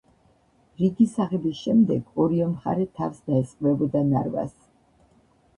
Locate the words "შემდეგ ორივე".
1.67-2.47